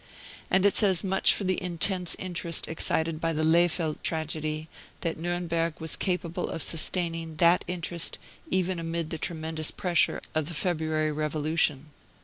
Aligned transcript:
And 0.49 0.65
it 0.65 0.75
says 0.75 1.03
much 1.03 1.31
for 1.35 1.43
the 1.43 1.61
intense 1.61 2.15
interest 2.17 2.67
excited 2.67 3.21
by 3.21 3.33
the 3.33 3.43
Lehfeldt 3.43 4.01
tragedy 4.01 4.67
that 5.01 5.19
Nuremberg 5.19 5.79
was 5.79 5.95
capable 5.95 6.49
of 6.49 6.63
sustaining 6.63 7.35
that 7.35 7.63
interest 7.67 8.17
even 8.49 8.79
amid 8.79 9.11
the 9.11 9.19
tremendous 9.19 9.69
pressure 9.69 10.19
of 10.33 10.47
the 10.47 10.55
February 10.55 11.11
Revolution. 11.11 11.91